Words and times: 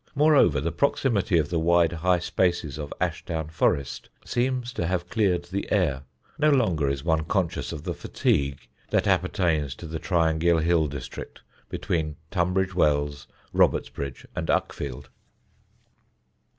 Moreover, 0.15 0.59
the 0.59 0.71
proximity 0.71 1.37
of 1.37 1.49
the 1.51 1.59
wide 1.59 1.91
high 1.91 2.17
spaces 2.17 2.79
of 2.79 2.91
Ashdown 2.99 3.49
Forest 3.49 4.09
seems 4.25 4.73
to 4.73 4.87
have 4.87 5.07
cleared 5.11 5.43
the 5.45 5.71
air; 5.71 6.01
no 6.39 6.49
longer 6.49 6.89
is 6.89 7.03
one 7.03 7.23
conscious 7.25 7.71
of 7.71 7.83
the 7.83 7.93
fatigue 7.93 8.67
that 8.89 9.05
appertains 9.05 9.75
to 9.75 9.85
the 9.85 9.99
triangular 9.99 10.59
hill 10.63 10.87
district 10.87 11.41
between 11.69 12.15
Tunbridge 12.31 12.73
Wells, 12.73 13.27
Robertsbridge 13.53 14.25
and 14.35 14.47
Uckfield. 14.47 15.05